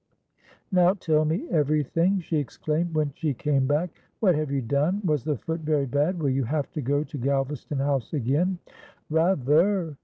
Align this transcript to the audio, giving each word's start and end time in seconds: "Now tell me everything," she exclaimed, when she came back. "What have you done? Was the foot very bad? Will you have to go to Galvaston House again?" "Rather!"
"Now 0.71 0.95
tell 0.95 1.25
me 1.25 1.47
everything," 1.51 2.21
she 2.21 2.37
exclaimed, 2.37 2.95
when 2.95 3.13
she 3.13 3.35
came 3.35 3.67
back. 3.67 3.91
"What 4.19 4.33
have 4.33 4.49
you 4.49 4.63
done? 4.63 4.99
Was 5.05 5.23
the 5.23 5.37
foot 5.37 5.59
very 5.59 5.85
bad? 5.85 6.17
Will 6.17 6.31
you 6.31 6.45
have 6.45 6.71
to 6.71 6.81
go 6.81 7.03
to 7.03 7.17
Galvaston 7.19 7.77
House 7.77 8.11
again?" 8.11 8.57
"Rather!" 9.11 9.95